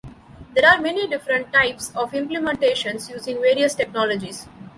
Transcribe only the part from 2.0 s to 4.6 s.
implementations using various technologies.